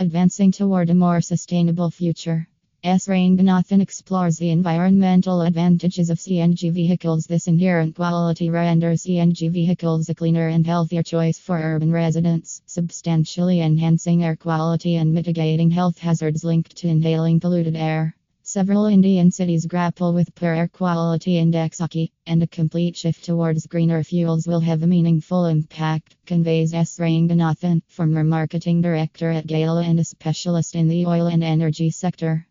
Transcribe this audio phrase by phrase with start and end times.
[0.00, 2.46] Advancing toward a more sustainable future.
[2.84, 3.08] S.
[3.08, 7.26] Ranganathan explores the environmental advantages of CNG vehicles.
[7.26, 13.60] This inherent quality renders CNG vehicles a cleaner and healthier choice for urban residents, substantially
[13.60, 18.14] enhancing air quality and mitigating health hazards linked to inhaling polluted air.
[18.50, 21.82] Several Indian cities grapple with poor air quality index
[22.26, 26.96] and a complete shift towards greener fuels will have a meaningful impact, conveys S.
[26.98, 32.48] Ranganathan, former marketing director at GAIL and a specialist in the oil and energy sector.